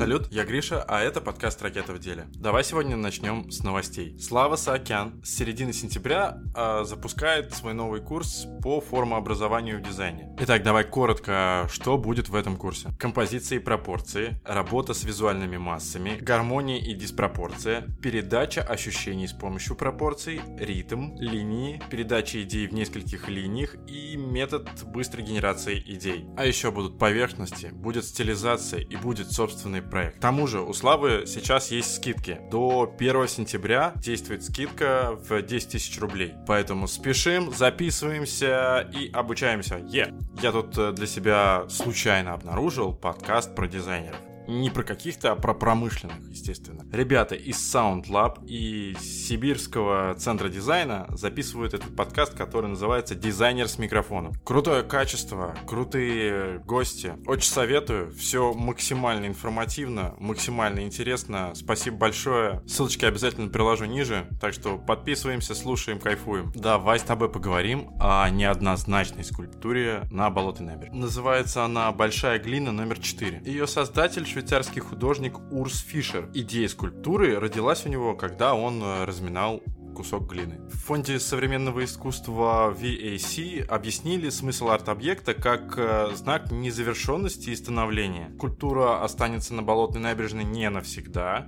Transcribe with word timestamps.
Салют, 0.00 0.28
я 0.30 0.46
Гриша, 0.46 0.82
а 0.88 1.02
это 1.02 1.20
подкаст 1.20 1.60
«Ракета 1.60 1.92
в 1.92 1.98
деле». 1.98 2.24
Давай 2.32 2.64
сегодня 2.64 2.96
начнем 2.96 3.50
с 3.50 3.62
новостей. 3.62 4.18
Слава 4.18 4.56
Саакян 4.56 5.22
с 5.22 5.28
середины 5.28 5.74
сентября 5.74 6.38
э, 6.56 6.84
запускает 6.84 7.52
свой 7.52 7.74
новый 7.74 8.00
курс 8.00 8.46
по 8.62 8.80
формообразованию 8.80 9.78
в 9.78 9.82
дизайне. 9.82 10.34
Итак, 10.40 10.62
давай 10.62 10.84
коротко, 10.84 11.68
что 11.70 11.98
будет 11.98 12.30
в 12.30 12.34
этом 12.34 12.56
курсе. 12.56 12.88
Композиции 12.98 13.56
и 13.56 13.58
пропорции, 13.58 14.40
работа 14.46 14.94
с 14.94 15.04
визуальными 15.04 15.58
массами, 15.58 16.16
гармония 16.18 16.78
и 16.78 16.94
диспропорция, 16.94 17.82
передача 18.02 18.62
ощущений 18.62 19.28
с 19.28 19.34
помощью 19.34 19.76
пропорций, 19.76 20.40
ритм, 20.58 21.14
линии, 21.18 21.78
передача 21.90 22.40
идей 22.40 22.68
в 22.68 22.72
нескольких 22.72 23.28
линиях 23.28 23.76
и 23.86 24.16
метод 24.16 24.66
быстрой 24.86 25.24
генерации 25.24 25.78
идей. 25.78 26.24
А 26.38 26.46
еще 26.46 26.70
будут 26.70 26.98
поверхности, 26.98 27.66
будет 27.66 28.06
стилизация 28.06 28.80
и 28.80 28.96
будет 28.96 29.30
собственный 29.30 29.89
проект. 29.90 30.16
К 30.16 30.20
тому 30.20 30.46
же 30.46 30.60
у 30.60 30.72
Славы 30.72 31.24
сейчас 31.26 31.70
есть 31.70 31.94
скидки. 31.94 32.40
До 32.50 32.92
1 32.98 33.28
сентября 33.28 33.92
действует 33.96 34.44
скидка 34.44 35.18
в 35.28 35.42
10 35.42 35.70
тысяч 35.70 36.00
рублей. 36.00 36.34
Поэтому 36.46 36.88
спешим, 36.88 37.52
записываемся 37.52 38.88
и 38.92 39.10
обучаемся. 39.12 39.76
Е! 39.76 40.06
Yeah. 40.06 40.40
Я 40.42 40.52
тут 40.52 40.78
э, 40.78 40.92
для 40.92 41.06
себя 41.06 41.64
случайно 41.68 42.32
обнаружил 42.32 42.94
подкаст 42.94 43.54
про 43.54 43.66
дизайнеров. 43.66 44.29
Не 44.50 44.68
про 44.68 44.82
каких-то, 44.82 45.30
а 45.30 45.36
про 45.36 45.54
промышленных, 45.54 46.28
естественно. 46.28 46.84
Ребята 46.92 47.36
из 47.36 47.56
Sound 47.56 48.08
Lab 48.08 48.44
и 48.48 48.96
Сибирского 48.98 50.14
центра 50.16 50.48
дизайна 50.48 51.06
записывают 51.10 51.72
этот 51.72 51.94
подкаст, 51.94 52.34
который 52.34 52.68
называется 52.68 53.14
«Дизайнер 53.14 53.68
с 53.68 53.78
микрофоном». 53.78 54.32
Крутое 54.44 54.82
качество, 54.82 55.54
крутые 55.68 56.58
гости. 56.66 57.14
Очень 57.26 57.48
советую. 57.48 58.10
Все 58.10 58.52
максимально 58.52 59.26
информативно, 59.26 60.16
максимально 60.18 60.80
интересно. 60.80 61.52
Спасибо 61.54 61.98
большое. 61.98 62.60
Ссылочки 62.66 63.04
обязательно 63.04 63.50
приложу 63.50 63.84
ниже. 63.84 64.26
Так 64.40 64.52
что 64.52 64.78
подписываемся, 64.78 65.54
слушаем, 65.54 66.00
кайфуем. 66.00 66.50
Давай 66.56 66.98
с 66.98 67.02
тобой 67.02 67.30
поговорим 67.30 67.90
о 68.00 68.28
неоднозначной 68.28 69.22
скульптуре 69.22 70.08
на 70.10 70.28
Болотой 70.28 70.66
набережной. 70.66 70.98
Называется 70.98 71.62
она 71.64 71.92
«Большая 71.92 72.40
глина 72.40 72.72
номер 72.72 72.96
4». 72.96 73.46
Ее 73.46 73.68
создатель 73.68 74.26
швейцарский 74.40 74.80
художник 74.80 75.38
Урс 75.52 75.80
Фишер. 75.80 76.30
Идея 76.32 76.66
скульптуры 76.68 77.38
родилась 77.38 77.84
у 77.84 77.90
него, 77.90 78.14
когда 78.16 78.54
он 78.54 78.82
э, 78.82 79.04
разминал 79.04 79.60
кусок 79.94 80.30
глины. 80.30 80.60
В 80.70 80.78
фонде 80.78 81.20
современного 81.20 81.84
искусства 81.84 82.74
VAC 82.74 83.66
объяснили 83.66 84.30
смысл 84.30 84.70
арт-объекта 84.70 85.34
как 85.34 85.74
э, 85.76 86.12
знак 86.14 86.50
незавершенности 86.50 87.50
и 87.50 87.54
становления. 87.56 88.30
Культура 88.38 89.04
останется 89.04 89.52
на 89.52 89.62
болотной 89.62 90.00
набережной 90.00 90.44
не 90.44 90.70
навсегда, 90.70 91.46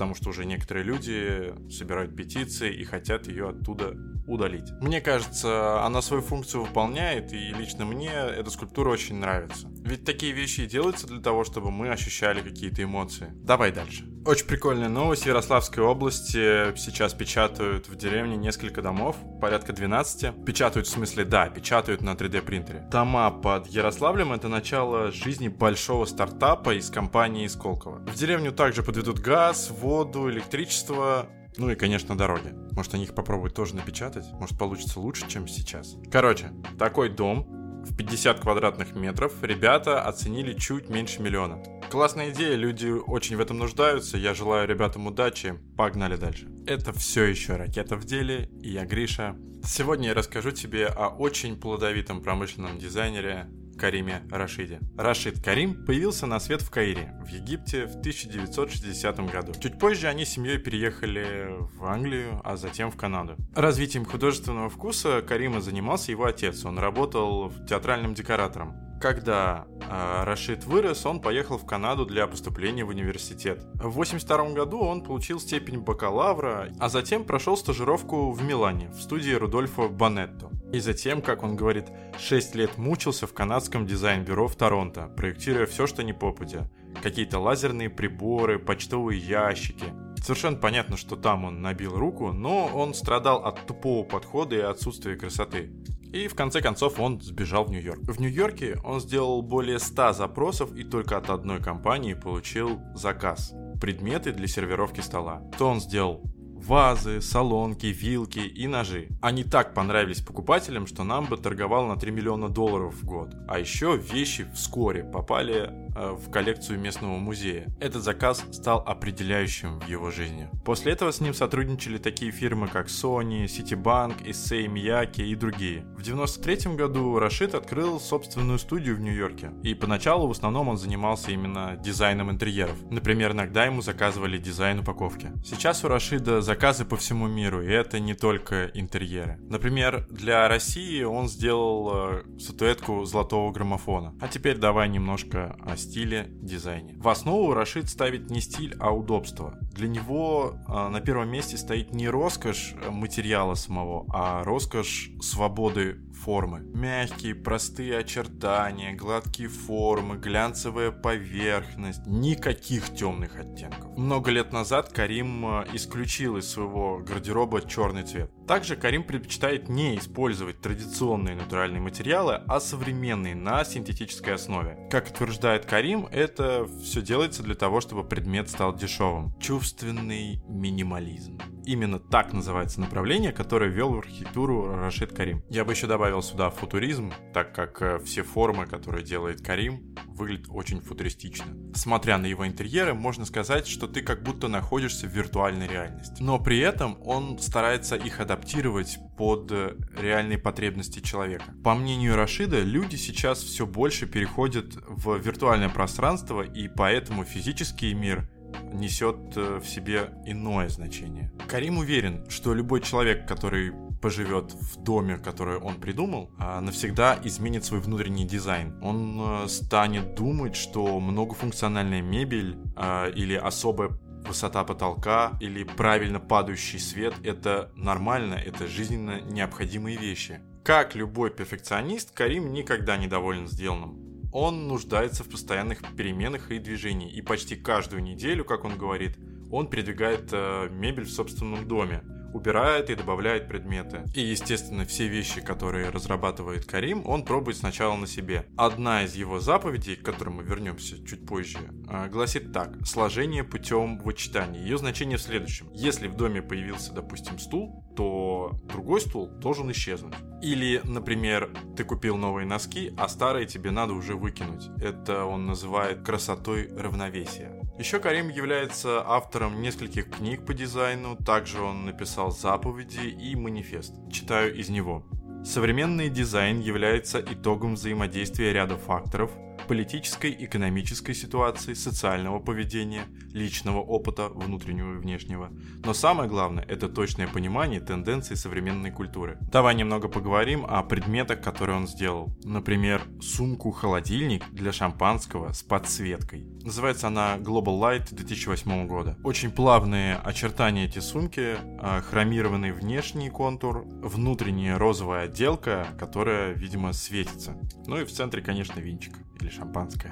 потому 0.00 0.14
что 0.14 0.30
уже 0.30 0.46
некоторые 0.46 0.84
люди 0.84 1.52
собирают 1.70 2.16
петиции 2.16 2.72
и 2.72 2.84
хотят 2.84 3.26
ее 3.26 3.50
оттуда 3.50 3.94
удалить. 4.26 4.70
Мне 4.80 5.02
кажется, 5.02 5.84
она 5.84 6.00
свою 6.00 6.22
функцию 6.22 6.64
выполняет, 6.64 7.34
и 7.34 7.52
лично 7.52 7.84
мне 7.84 8.10
эта 8.10 8.48
скульптура 8.48 8.88
очень 8.88 9.16
нравится. 9.16 9.68
Ведь 9.90 10.04
такие 10.04 10.32
вещи 10.32 10.60
и 10.60 10.66
делаются 10.66 11.08
для 11.08 11.20
того, 11.20 11.42
чтобы 11.42 11.72
мы 11.72 11.90
ощущали 11.90 12.42
какие-то 12.42 12.84
эмоции. 12.84 13.32
Давай 13.34 13.72
дальше. 13.72 14.04
Очень 14.24 14.46
прикольная 14.46 14.88
новость. 14.88 15.24
В 15.24 15.26
Ярославской 15.26 15.82
области 15.82 16.76
сейчас 16.76 17.12
печатают 17.12 17.88
в 17.88 17.96
деревне 17.96 18.36
несколько 18.36 18.82
домов, 18.82 19.16
порядка 19.40 19.72
12. 19.72 20.44
Печатают 20.44 20.86
в 20.86 20.90
смысле, 20.90 21.24
да, 21.24 21.48
печатают 21.48 22.02
на 22.02 22.10
3D 22.10 22.42
принтере. 22.42 22.86
Дома 22.92 23.32
под 23.32 23.66
Ярославлем— 23.66 24.32
это 24.34 24.46
начало 24.46 25.10
жизни 25.10 25.48
большого 25.48 26.04
стартапа 26.04 26.72
из 26.78 26.88
компании 26.88 27.48
Сколково. 27.48 27.98
В 28.06 28.14
деревню 28.14 28.52
также 28.52 28.84
подведут 28.84 29.18
газ, 29.18 29.70
воду, 29.70 30.30
электричество, 30.30 31.26
ну 31.56 31.68
и, 31.68 31.74
конечно, 31.74 32.16
дороги. 32.16 32.54
Может, 32.72 32.94
они 32.94 33.04
их 33.04 33.14
попробовать 33.14 33.54
тоже 33.54 33.74
напечатать? 33.74 34.24
Может, 34.34 34.56
получится 34.56 35.00
лучше, 35.00 35.28
чем 35.28 35.48
сейчас. 35.48 35.96
Короче, 36.12 36.52
такой 36.78 37.08
дом 37.08 37.59
в 37.84 37.96
50 37.96 38.40
квадратных 38.40 38.94
метров 38.94 39.32
ребята 39.42 40.02
оценили 40.02 40.52
чуть 40.52 40.88
меньше 40.88 41.22
миллиона. 41.22 41.62
Классная 41.90 42.30
идея, 42.30 42.56
люди 42.56 42.88
очень 42.88 43.36
в 43.36 43.40
этом 43.40 43.58
нуждаются. 43.58 44.16
Я 44.16 44.34
желаю 44.34 44.68
ребятам 44.68 45.06
удачи. 45.06 45.58
Погнали 45.76 46.16
дальше. 46.16 46.48
Это 46.66 46.92
все 46.92 47.24
еще 47.24 47.56
ракета 47.56 47.96
в 47.96 48.04
деле, 48.04 48.48
и 48.62 48.70
я 48.70 48.84
Гриша. 48.84 49.36
Сегодня 49.64 50.08
я 50.08 50.14
расскажу 50.14 50.50
тебе 50.50 50.86
о 50.86 51.08
очень 51.08 51.58
плодовитом 51.58 52.22
промышленном 52.22 52.78
дизайнере 52.78 53.48
Кариме 53.80 54.22
Рашиде. 54.30 54.78
Рашид 54.98 55.42
Карим 55.42 55.86
появился 55.86 56.26
на 56.26 56.38
свет 56.38 56.60
в 56.60 56.70
Каире, 56.70 57.14
в 57.24 57.28
Египте 57.28 57.86
в 57.86 57.96
1960 57.96 59.20
году. 59.30 59.52
Чуть 59.58 59.78
позже 59.78 60.06
они 60.08 60.26
с 60.26 60.28
семьей 60.28 60.58
переехали 60.58 61.56
в 61.74 61.84
Англию, 61.86 62.42
а 62.44 62.58
затем 62.58 62.90
в 62.90 62.96
Канаду. 62.96 63.36
Развитием 63.54 64.04
художественного 64.04 64.68
вкуса 64.68 65.22
Карима 65.22 65.62
занимался 65.62 66.12
его 66.12 66.26
отец. 66.26 66.64
Он 66.66 66.78
работал 66.78 67.50
театральным 67.66 68.12
декоратором. 68.12 68.89
Когда 69.00 69.66
э, 69.80 70.24
Рашид 70.24 70.64
вырос, 70.66 71.06
он 71.06 71.20
поехал 71.20 71.56
в 71.56 71.64
Канаду 71.64 72.04
для 72.04 72.26
поступления 72.26 72.84
в 72.84 72.90
университет. 72.90 73.62
В 73.72 73.98
1982 73.98 74.50
году 74.50 74.78
он 74.78 75.02
получил 75.02 75.40
степень 75.40 75.80
бакалавра, 75.80 76.70
а 76.78 76.90
затем 76.90 77.24
прошел 77.24 77.56
стажировку 77.56 78.30
в 78.30 78.42
Милане 78.42 78.90
в 78.90 79.00
студии 79.00 79.32
Рудольфо 79.32 79.88
Банетто. 79.88 80.50
И 80.74 80.80
затем, 80.80 81.22
как 81.22 81.42
он 81.42 81.56
говорит, 81.56 81.86
6 82.18 82.54
лет 82.54 82.76
мучился 82.76 83.26
в 83.26 83.32
канадском 83.32 83.86
дизайн-бюро 83.86 84.48
в 84.48 84.54
Торонто, 84.54 85.10
проектируя 85.16 85.64
все, 85.64 85.86
что 85.86 86.02
не 86.02 86.12
попадя. 86.12 86.68
Какие-то 87.02 87.38
лазерные 87.38 87.88
приборы, 87.88 88.58
почтовые 88.58 89.18
ящики. 89.18 89.86
Совершенно 90.18 90.58
понятно, 90.58 90.98
что 90.98 91.16
там 91.16 91.46
он 91.46 91.62
набил 91.62 91.96
руку, 91.96 92.32
но 92.32 92.66
он 92.66 92.92
страдал 92.92 93.46
от 93.46 93.66
тупого 93.66 94.04
подхода 94.04 94.56
и 94.56 94.60
отсутствия 94.60 95.16
красоты. 95.16 95.70
И 96.12 96.26
в 96.26 96.34
конце 96.34 96.60
концов 96.60 96.98
он 96.98 97.20
сбежал 97.20 97.64
в 97.64 97.70
Нью-Йорк. 97.70 98.00
В 98.02 98.20
Нью-Йорке 98.20 98.78
он 98.84 99.00
сделал 99.00 99.42
более 99.42 99.78
100 99.78 100.12
запросов 100.14 100.74
и 100.74 100.82
только 100.82 101.16
от 101.16 101.30
одной 101.30 101.60
компании 101.62 102.14
получил 102.14 102.80
заказ. 102.94 103.52
Предметы 103.80 104.32
для 104.32 104.46
сервировки 104.46 105.00
стола. 105.00 105.42
То 105.56 105.68
он 105.68 105.80
сделал 105.80 106.22
вазы, 106.64 107.20
солонки, 107.20 107.86
вилки 107.86 108.40
и 108.40 108.66
ножи. 108.66 109.08
Они 109.20 109.44
так 109.44 109.74
понравились 109.74 110.20
покупателям, 110.20 110.86
что 110.86 111.04
нам 111.04 111.26
бы 111.26 111.36
торговал 111.36 111.86
на 111.86 111.96
3 111.96 112.10
миллиона 112.10 112.48
долларов 112.48 112.94
в 112.94 113.04
год. 113.04 113.34
А 113.48 113.58
еще 113.58 113.96
вещи 113.96 114.46
вскоре 114.54 115.04
попали 115.04 115.70
э, 115.96 116.12
в 116.12 116.30
коллекцию 116.30 116.78
местного 116.80 117.16
музея. 117.16 117.66
Этот 117.80 118.02
заказ 118.02 118.44
стал 118.52 118.82
определяющим 118.86 119.80
в 119.80 119.88
его 119.88 120.10
жизни. 120.10 120.48
После 120.64 120.92
этого 120.92 121.10
с 121.10 121.20
ним 121.20 121.34
сотрудничали 121.34 121.98
такие 121.98 122.30
фирмы, 122.30 122.68
как 122.68 122.88
Sony, 122.88 123.44
Citibank, 123.44 124.24
Issei 124.24 124.66
Miyake 124.66 125.24
и 125.24 125.34
другие. 125.34 125.84
В 125.96 126.02
93 126.02 126.76
году 126.76 127.18
Рашид 127.18 127.54
открыл 127.54 127.98
собственную 128.00 128.58
студию 128.58 128.96
в 128.96 129.00
Нью-Йорке. 129.00 129.52
И 129.62 129.74
поначалу 129.74 130.28
в 130.28 130.32
основном 130.32 130.68
он 130.68 130.76
занимался 130.76 131.30
именно 131.30 131.76
дизайном 131.76 132.30
интерьеров. 132.30 132.76
Например, 132.90 133.32
иногда 133.32 133.64
ему 133.64 133.82
заказывали 133.82 134.38
дизайн 134.38 134.80
упаковки. 134.80 135.32
Сейчас 135.44 135.84
у 135.84 135.88
Рашида 135.88 136.40
заказы 136.50 136.84
по 136.84 136.96
всему 136.96 137.28
миру, 137.28 137.62
и 137.62 137.70
это 137.70 138.00
не 138.00 138.14
только 138.14 138.72
интерьеры. 138.74 139.38
Например, 139.48 140.04
для 140.10 140.48
России 140.48 141.04
он 141.04 141.28
сделал 141.28 141.90
э, 141.92 142.22
статуэтку 142.40 143.04
золотого 143.04 143.52
граммофона. 143.52 144.16
А 144.20 144.26
теперь 144.26 144.58
давай 144.58 144.88
немножко 144.88 145.56
о 145.64 145.76
стиле, 145.76 146.26
дизайне. 146.42 146.94
В 146.96 147.08
основу 147.08 147.54
Рашид 147.54 147.88
ставит 147.88 148.30
не 148.30 148.40
стиль, 148.40 148.74
а 148.80 148.90
удобство. 148.90 149.60
Для 149.72 149.86
него 149.86 150.56
э, 150.66 150.88
на 150.88 151.00
первом 151.00 151.30
месте 151.30 151.56
стоит 151.56 151.94
не 151.94 152.08
роскошь 152.08 152.74
материала 152.90 153.54
самого, 153.54 154.06
а 154.12 154.42
роскошь 154.42 155.12
свободы 155.20 156.00
формы. 156.20 156.60
Мягкие, 156.74 157.34
простые 157.34 157.98
очертания, 157.98 158.94
гладкие 158.94 159.48
формы, 159.48 160.16
глянцевая 160.16 160.90
поверхность, 160.90 162.06
никаких 162.06 162.94
темных 162.94 163.38
оттенков. 163.38 163.96
Много 163.96 164.30
лет 164.30 164.52
назад 164.52 164.92
Карим 164.92 165.46
э, 165.46 165.66
исключил 165.72 166.38
из 166.40 166.50
своего 166.50 166.98
гардероба 166.98 167.62
черный 167.62 168.02
цвет. 168.02 168.30
Также 168.50 168.74
Карим 168.74 169.04
предпочитает 169.04 169.68
не 169.68 169.96
использовать 169.96 170.60
традиционные 170.60 171.36
натуральные 171.36 171.80
материалы, 171.80 172.42
а 172.48 172.58
современные 172.58 173.36
на 173.36 173.64
синтетической 173.64 174.34
основе. 174.34 174.88
Как 174.90 175.08
утверждает 175.08 175.66
Карим, 175.66 176.08
это 176.10 176.66
все 176.82 177.00
делается 177.00 177.44
для 177.44 177.54
того, 177.54 177.80
чтобы 177.80 178.02
предмет 178.02 178.50
стал 178.50 178.74
дешевым. 178.74 179.32
Чувственный 179.38 180.42
минимализм. 180.48 181.38
Именно 181.64 182.00
так 182.00 182.32
называется 182.32 182.80
направление, 182.80 183.30
которое 183.30 183.70
вел 183.70 183.92
в 183.92 183.98
архитектуру 183.98 184.74
Рашид 184.74 185.12
Карим. 185.12 185.44
Я 185.48 185.64
бы 185.64 185.72
еще 185.72 185.86
добавил 185.86 186.20
сюда 186.20 186.50
футуризм, 186.50 187.12
так 187.32 187.54
как 187.54 187.80
э, 187.80 187.98
все 188.00 188.24
формы, 188.24 188.66
которые 188.66 189.04
делает 189.04 189.42
Карим, 189.42 189.94
выглядят 190.08 190.46
очень 190.50 190.80
футуристично. 190.80 191.46
Смотря 191.74 192.18
на 192.18 192.26
его 192.26 192.44
интерьеры, 192.44 192.94
можно 192.94 193.24
сказать, 193.24 193.68
что 193.68 193.86
ты 193.86 194.02
как 194.02 194.24
будто 194.24 194.48
находишься 194.48 195.06
в 195.06 195.10
виртуальной 195.10 195.68
реальности. 195.68 196.20
Но 196.20 196.40
при 196.40 196.58
этом 196.58 196.98
он 197.04 197.38
старается 197.38 197.94
их 197.94 198.18
адаптировать 198.18 198.39
адаптировать 198.40 198.98
под 199.16 199.52
реальные 199.96 200.38
потребности 200.38 201.00
человека. 201.00 201.44
По 201.62 201.74
мнению 201.74 202.16
Рашида, 202.16 202.60
люди 202.62 202.96
сейчас 202.96 203.42
все 203.42 203.66
больше 203.66 204.06
переходят 204.06 204.76
в 204.86 205.18
виртуальное 205.18 205.68
пространство, 205.68 206.42
и 206.42 206.68
поэтому 206.68 207.24
физический 207.24 207.92
мир 207.94 208.28
несет 208.72 209.36
в 209.36 209.64
себе 209.64 210.10
иное 210.26 210.68
значение. 210.68 211.30
Карим 211.48 211.78
уверен, 211.78 212.28
что 212.28 212.54
любой 212.54 212.80
человек, 212.80 213.28
который 213.28 213.72
поживет 214.00 214.52
в 214.54 214.82
доме, 214.82 215.18
который 215.18 215.58
он 215.58 215.74
придумал, 215.74 216.30
а 216.38 216.60
навсегда 216.60 217.18
изменит 217.22 217.64
свой 217.64 217.80
внутренний 217.80 218.24
дизайн. 218.26 218.82
Он 218.82 219.20
э, 219.20 219.48
станет 219.48 220.14
думать, 220.14 220.56
что 220.56 220.98
многофункциональная 220.98 222.00
мебель 222.00 222.56
а, 222.76 223.08
или 223.08 223.34
особая 223.34 223.90
высота 224.26 224.64
потолка 224.64 225.36
или 225.40 225.64
правильно 225.64 226.20
падающий 226.20 226.78
свет– 226.78 227.14
это 227.24 227.72
нормально, 227.74 228.34
это 228.34 228.66
жизненно 228.66 229.20
необходимые 229.20 229.96
вещи. 229.96 230.40
Как 230.64 230.94
любой 230.94 231.30
перфекционист, 231.30 232.12
Карим 232.12 232.52
никогда 232.52 232.96
не 232.96 233.06
доволен 233.06 233.46
сделанным. 233.46 234.30
Он 234.32 234.68
нуждается 234.68 235.24
в 235.24 235.28
постоянных 235.28 235.80
переменах 235.96 236.50
и 236.50 236.58
движении, 236.58 237.12
и 237.12 237.22
почти 237.22 237.56
каждую 237.56 238.02
неделю, 238.02 238.44
как 238.44 238.64
он 238.64 238.76
говорит, 238.76 239.18
он 239.50 239.68
передвигает 239.68 240.28
э, 240.32 240.68
мебель 240.70 241.04
в 241.04 241.10
собственном 241.10 241.66
доме 241.66 242.02
убирает 242.32 242.90
и 242.90 242.94
добавляет 242.94 243.48
предметы. 243.48 244.04
И, 244.14 244.20
естественно, 244.20 244.84
все 244.84 245.08
вещи, 245.08 245.40
которые 245.40 245.90
разрабатывает 245.90 246.64
Карим, 246.64 247.06
он 247.06 247.24
пробует 247.24 247.56
сначала 247.56 247.96
на 247.96 248.06
себе. 248.06 248.46
Одна 248.56 249.04
из 249.04 249.14
его 249.14 249.40
заповедей, 249.40 249.96
к 249.96 250.04
которой 250.04 250.30
мы 250.30 250.42
вернемся 250.42 251.04
чуть 251.06 251.26
позже, 251.26 251.58
а, 251.88 252.08
гласит 252.08 252.52
так. 252.52 252.86
Сложение 252.86 253.44
путем 253.44 253.98
вычитания. 253.98 254.62
Ее 254.62 254.78
значение 254.78 255.18
в 255.18 255.22
следующем. 255.22 255.70
Если 255.72 256.08
в 256.08 256.16
доме 256.16 256.42
появился, 256.42 256.92
допустим, 256.92 257.38
стул, 257.38 257.84
то 257.96 258.52
другой 258.64 259.00
стул 259.00 259.28
должен 259.28 259.70
исчезнуть. 259.72 260.14
Или, 260.42 260.80
например, 260.84 261.50
ты 261.76 261.84
купил 261.84 262.16
новые 262.16 262.46
носки, 262.46 262.94
а 262.96 263.08
старые 263.08 263.46
тебе 263.46 263.70
надо 263.70 263.92
уже 263.92 264.14
выкинуть. 264.14 264.68
Это 264.80 265.24
он 265.24 265.46
называет 265.46 266.02
красотой 266.02 266.68
равновесия. 266.76 267.59
Еще 267.80 267.98
Карим 267.98 268.28
является 268.28 269.02
автором 269.06 269.62
нескольких 269.62 270.10
книг 270.10 270.44
по 270.44 270.52
дизайну, 270.52 271.16
также 271.16 271.62
он 271.62 271.86
написал 271.86 272.30
заповеди 272.30 273.06
и 273.06 273.34
манифест. 273.34 273.94
Читаю 274.12 274.54
из 274.54 274.68
него. 274.68 275.02
Современный 275.46 276.10
дизайн 276.10 276.60
является 276.60 277.20
итогом 277.20 277.76
взаимодействия 277.76 278.52
ряда 278.52 278.76
факторов– 278.76 279.30
политической, 279.70 280.36
экономической 280.36 281.14
ситуации, 281.14 281.74
социального 281.74 282.40
поведения, 282.40 283.04
личного 283.32 283.78
опыта, 283.78 284.28
внутреннего 284.28 284.94
и 284.94 284.98
внешнего. 284.98 285.50
Но 285.84 285.94
самое 285.94 286.28
главное– 286.28 286.64
это 286.68 286.88
точное 286.88 287.28
понимание 287.28 287.78
тенденций 287.78 288.36
современной 288.36 288.90
культуры. 288.90 289.38
Давай 289.52 289.76
немного 289.76 290.08
поговорим 290.08 290.66
о 290.68 290.82
предметах, 290.82 291.40
которые 291.40 291.76
он 291.76 291.86
сделал. 291.86 292.36
Например, 292.42 293.00
сумку-холодильник 293.20 294.42
для 294.50 294.72
шампанского 294.72 295.52
с 295.52 295.62
подсветкой. 295.62 296.48
Называется 296.64 297.06
она 297.06 297.36
Global 297.36 297.78
Light 297.78 298.12
2008 298.12 298.88
года. 298.88 299.16
Очень 299.22 299.52
плавные 299.52 300.16
очертания 300.16 300.86
эти 300.86 300.98
сумки, 300.98 301.54
а, 301.78 302.00
хромированный 302.00 302.72
внешний 302.72 303.30
контур, 303.30 303.84
внутренняя 303.86 304.76
розовая 304.78 305.26
отделка, 305.26 305.86
которая, 305.96 306.54
видимо, 306.54 306.92
светится. 306.92 307.56
Ну 307.86 308.00
и 308.00 308.04
в 308.04 308.10
центре, 308.10 308.42
конечно, 308.42 308.80
винчик 308.80 309.14
или. 309.40 309.59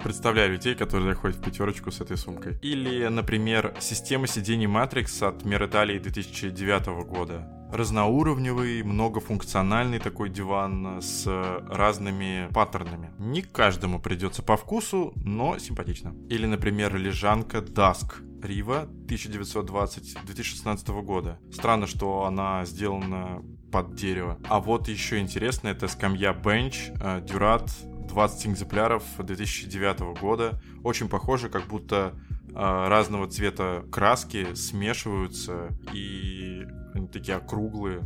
Представляю 0.02 0.52
людей, 0.52 0.74
которые 0.74 1.12
заходят 1.12 1.36
в 1.38 1.42
пятерочку 1.42 1.90
с 1.90 2.00
этой 2.00 2.16
сумкой. 2.16 2.58
Или, 2.62 3.06
например, 3.08 3.74
система 3.80 4.26
сидений 4.26 4.66
Matrix 4.66 5.22
от 5.26 5.44
Мир 5.44 5.64
Италии 5.66 5.98
2009 5.98 6.86
года. 7.06 7.46
Разноуровневый, 7.70 8.82
многофункциональный 8.82 9.98
такой 9.98 10.30
диван 10.30 11.02
с 11.02 11.26
разными 11.68 12.48
паттернами. 12.54 13.10
Не 13.18 13.42
каждому 13.42 14.00
придется 14.00 14.42
по 14.42 14.56
вкусу, 14.56 15.12
но 15.16 15.58
симпатично. 15.58 16.14
Или, 16.30 16.46
например, 16.46 16.96
лежанка 16.96 17.58
Dusk 17.58 18.22
Рива 18.42 18.88
1920-2016 19.06 21.02
года. 21.02 21.38
Странно, 21.52 21.86
что 21.86 22.24
она 22.24 22.64
сделана 22.64 23.42
под 23.70 23.94
дерево. 23.94 24.38
А 24.48 24.60
вот 24.60 24.88
еще 24.88 25.18
интересно, 25.18 25.68
это 25.68 25.88
скамья 25.88 26.32
Bench 26.32 27.24
Дюрат 27.26 27.70
20 28.18 28.48
экземпляров 28.48 29.04
2009 29.16 30.18
года. 30.20 30.60
Очень 30.82 31.08
похоже, 31.08 31.48
как 31.48 31.68
будто 31.68 32.16
э, 32.48 32.52
разного 32.52 33.28
цвета 33.28 33.84
краски 33.92 34.54
смешиваются 34.56 35.68
и 35.94 36.66
они 36.94 37.06
такие 37.06 37.36
округлые. 37.36 38.00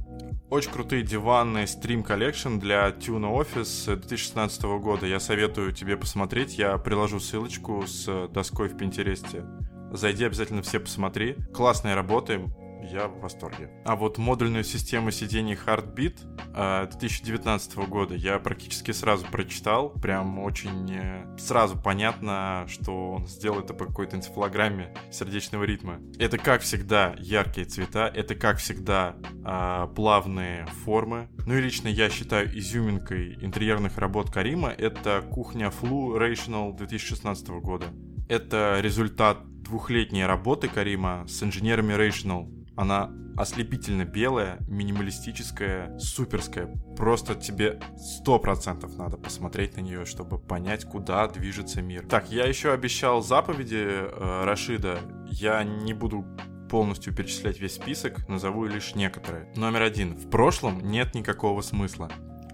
Очень 0.50 0.70
крутые 0.70 1.02
диваны 1.02 1.60
Stream 1.64 2.06
Collection 2.06 2.60
для 2.60 2.90
Tuna 2.90 3.34
Office 3.34 3.86
2016 3.86 4.62
года. 4.82 5.06
Я 5.06 5.18
советую 5.18 5.72
тебе 5.72 5.96
посмотреть. 5.96 6.58
Я 6.58 6.76
приложу 6.76 7.18
ссылочку 7.18 7.86
с 7.86 8.28
доской 8.28 8.68
в 8.68 8.76
Пинтересте. 8.76 9.46
Зайди 9.92 10.26
обязательно 10.26 10.60
все 10.60 10.78
посмотри. 10.78 11.36
Классные 11.54 11.94
работы 11.94 12.50
я 12.82 13.08
в 13.08 13.20
восторге. 13.20 13.70
А 13.84 13.96
вот 13.96 14.18
модульную 14.18 14.64
систему 14.64 15.10
сидений 15.10 15.54
Heartbeat 15.54 16.88
2019 16.90 17.76
э, 17.76 17.86
года 17.86 18.14
я 18.14 18.38
практически 18.38 18.90
сразу 18.92 19.26
прочитал. 19.26 19.90
Прям 19.90 20.38
очень 20.38 20.90
э, 20.92 21.36
сразу 21.38 21.76
понятно, 21.76 22.66
что 22.68 23.12
он 23.12 23.26
сделал 23.26 23.60
это 23.60 23.74
по 23.74 23.86
какой-то 23.86 24.16
энцефалограмме 24.16 24.94
сердечного 25.10 25.64
ритма. 25.64 26.00
Это, 26.18 26.38
как 26.38 26.62
всегда, 26.62 27.14
яркие 27.18 27.66
цвета, 27.66 28.10
это, 28.12 28.34
как 28.34 28.58
всегда, 28.58 29.16
а, 29.44 29.86
плавные 29.88 30.66
формы. 30.84 31.28
Ну 31.46 31.54
и 31.54 31.60
лично 31.60 31.88
я 31.88 32.10
считаю 32.10 32.56
изюминкой 32.56 33.34
интерьерных 33.40 33.98
работ 33.98 34.30
Карима 34.30 34.70
это 34.70 35.22
кухня 35.22 35.70
Flu 35.70 36.16
Rational 36.18 36.76
2016 36.76 37.48
года. 37.60 37.86
Это 38.28 38.78
результат 38.80 39.38
двухлетней 39.62 40.26
работы 40.26 40.68
Карима 40.68 41.24
с 41.28 41.42
инженерами 41.42 41.94
Rational 41.94 42.61
она 42.76 43.10
ослепительно 43.36 44.04
белая, 44.04 44.58
минималистическая, 44.68 45.98
суперская. 45.98 46.66
Просто 46.96 47.34
тебе 47.34 47.80
сто 47.96 48.38
процентов 48.38 48.96
надо 48.96 49.16
посмотреть 49.16 49.76
на 49.76 49.80
нее, 49.80 50.04
чтобы 50.04 50.38
понять, 50.38 50.84
куда 50.84 51.26
движется 51.28 51.82
мир. 51.82 52.06
Так, 52.06 52.30
я 52.30 52.44
еще 52.44 52.72
обещал 52.72 53.22
заповеди 53.22 53.84
э, 53.84 54.44
Рашида. 54.44 55.00
Я 55.30 55.64
не 55.64 55.94
буду 55.94 56.24
полностью 56.70 57.14
перечислять 57.14 57.60
весь 57.60 57.74
список, 57.74 58.28
назову 58.28 58.64
лишь 58.64 58.94
некоторые. 58.94 59.52
Номер 59.56 59.82
один. 59.82 60.16
В 60.16 60.30
прошлом 60.30 60.80
нет 60.80 61.14
никакого 61.14 61.60
смысла. 61.60 62.10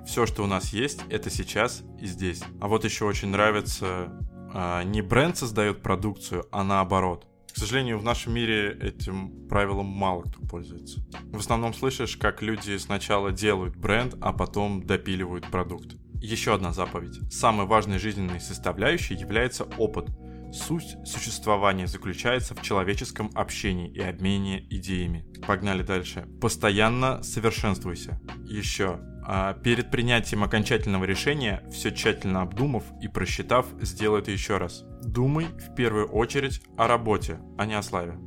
Все, 0.07 0.27
что 0.27 0.43
у 0.43 0.47
нас 0.47 0.73
есть, 0.73 1.03
это 1.11 1.29
сейчас 1.29 1.83
и 2.01 2.07
здесь. 2.07 2.43
А 2.61 2.69
вот 2.69 2.85
еще 2.85 3.05
очень 3.05 3.29
нравится, 3.29 4.09
э, 4.55 4.83
не 4.85 5.03
бренд 5.03 5.37
создает 5.37 5.83
продукцию, 5.83 6.47
а 6.51 6.65
наоборот. 6.65 7.27
К 7.59 7.61
сожалению, 7.61 7.99
в 7.99 8.05
нашем 8.05 8.35
мире 8.35 8.79
этим 8.81 9.49
правилом 9.49 9.87
мало 9.87 10.23
кто 10.23 10.41
пользуется. 10.43 11.01
В 11.33 11.39
основном 11.39 11.75
слышишь, 11.75 12.17
как 12.17 12.41
люди 12.41 12.77
сначала 12.77 13.33
делают 13.33 13.75
бренд, 13.75 14.15
а 14.21 14.33
потом 14.33 14.87
допиливают 14.87 15.51
продукт. 15.51 15.97
Еще 16.23 16.55
одна 16.55 16.73
заповедь. 16.73 17.19
Самой 17.33 17.67
важной 17.67 17.99
жизненной 17.99 18.39
составляющей 18.39 19.15
является 19.15 19.65
опыт. 19.77 20.07
Суть 20.53 20.99
существования 21.05 21.89
заключается 21.89 22.55
в 22.55 22.63
человеческом 22.63 23.29
общении 23.35 23.91
и 23.91 24.01
обмене 24.01 24.65
идеями. 24.71 25.27
Погнали 25.45 25.83
дальше. 25.83 26.29
Постоянно 26.41 27.25
совершенствуйся. 27.25 28.21
Еще. 28.45 29.01
А 29.27 29.55
перед 29.55 29.91
принятием 29.91 30.45
окончательного 30.45 31.03
решения, 31.07 31.65
все 31.73 31.91
тщательно 31.91 32.43
обдумав 32.43 32.85
и 33.03 33.09
просчитав, 33.09 33.67
сделай 33.81 34.21
это 34.21 34.31
еще 34.31 34.59
раз. 34.59 34.85
Думай 35.09 35.47
в 35.47 35.75
первую 35.75 36.07
очередь 36.07 36.61
о 36.77 36.87
работе, 36.87 37.39
а 37.57 37.65
не 37.65 37.73
о 37.73 37.83
славе. 37.83 38.19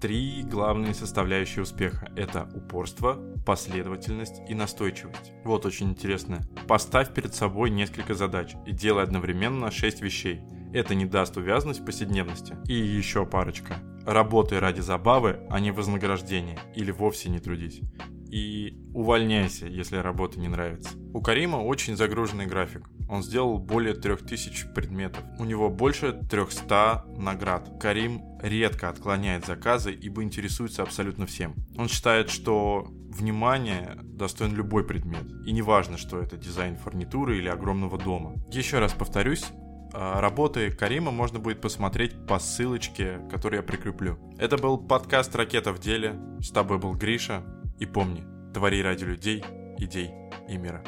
Три 0.00 0.44
главные 0.44 0.94
составляющие 0.94 1.64
успеха– 1.64 2.12
это 2.16 2.48
упорство, 2.54 3.18
последовательность 3.44 4.40
и 4.48 4.54
настойчивость. 4.54 5.32
Вот 5.44 5.66
очень 5.66 5.90
интересно. 5.90 6.40
Поставь 6.68 7.12
перед 7.12 7.34
собой 7.34 7.70
несколько 7.70 8.14
задач 8.14 8.54
и 8.66 8.70
делай 8.70 9.02
одновременно 9.02 9.72
6 9.72 10.00
вещей. 10.00 10.42
Это 10.72 10.94
не 10.94 11.06
даст 11.06 11.36
увязанность 11.36 11.80
в 11.80 11.84
повседневности. 11.84 12.56
И 12.68 12.74
еще 12.74 13.26
парочка. 13.26 13.74
Работай 14.06 14.60
ради 14.60 14.80
забавы, 14.80 15.40
а 15.50 15.58
не 15.58 15.72
вознаграждения. 15.72 16.60
Или 16.76 16.92
вовсе 16.92 17.30
не 17.30 17.40
трудись 17.40 17.80
и 18.32 18.78
увольняйся, 18.94 19.66
если 19.66 19.98
работа 19.98 20.40
не 20.40 20.48
нравится. 20.48 20.96
У 21.12 21.20
Карима 21.20 21.56
очень 21.56 21.96
загруженный 21.96 22.46
график. 22.46 22.88
Он 23.12 23.22
сделал 23.22 23.58
более 23.58 23.92
3000 23.92 24.68
предметов. 24.72 25.22
У 25.38 25.44
него 25.44 25.68
больше 25.68 26.14
300 26.14 27.04
наград. 27.18 27.70
Карим 27.78 28.22
редко 28.40 28.88
отклоняет 28.88 29.44
заказы, 29.44 29.92
ибо 29.92 30.22
интересуется 30.22 30.82
абсолютно 30.82 31.26
всем. 31.26 31.54
Он 31.76 31.88
считает, 31.88 32.30
что 32.30 32.86
внимание 32.88 33.98
достоин 34.02 34.54
любой 34.54 34.86
предмет. 34.86 35.24
И 35.44 35.52
неважно, 35.52 35.98
что 35.98 36.20
это 36.20 36.38
дизайн 36.38 36.78
фурнитуры 36.78 37.36
или 37.36 37.48
огромного 37.48 37.98
дома. 37.98 38.32
Еще 38.50 38.78
раз 38.78 38.94
повторюсь, 38.94 39.44
а, 39.92 40.22
работы 40.22 40.70
Карима 40.70 41.10
можно 41.10 41.38
будет 41.38 41.60
посмотреть 41.60 42.26
по 42.26 42.38
ссылочке, 42.38 43.20
которую 43.30 43.58
я 43.58 43.62
прикреплю. 43.62 44.16
Это 44.38 44.56
был 44.56 44.78
подкаст 44.78 45.36
«Ракета 45.36 45.74
в 45.74 45.80
деле». 45.80 46.18
С 46.40 46.48
тобой 46.48 46.78
был 46.78 46.94
Гриша. 46.94 47.42
И 47.78 47.84
помни, 47.84 48.24
Твори 48.54 48.82
ради 48.82 49.04
людей, 49.04 49.44
идей 49.76 50.12
и 50.48 50.56
мира. 50.56 50.82